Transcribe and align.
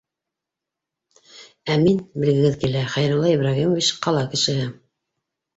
Ә 1.73 1.77
мин, 1.83 2.01
бел 2.23 2.31
гегеҙ 2.31 2.57
килһә, 2.63 2.81
Хәйрулла 2.97 3.35
Ибраһимович, 3.37 3.93
ҡала 4.07 4.29
кешеһе 4.33 4.69